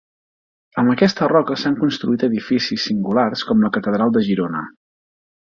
Amb 0.81 0.93
aquesta 0.93 1.27
roca 1.31 1.57
s'han 1.63 1.75
construït 1.83 2.25
edificis 2.29 2.87
singulars 2.89 3.45
com 3.51 3.63
la 3.67 3.73
catedral 3.77 4.17
de 4.19 4.27
Girona. 4.31 4.65